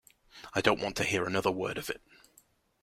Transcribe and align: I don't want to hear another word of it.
I 0.55 0.61
don't 0.61 0.81
want 0.81 0.95
to 0.97 1.03
hear 1.03 1.25
another 1.25 1.51
word 1.51 1.77
of 1.77 1.87
it. 1.87 2.01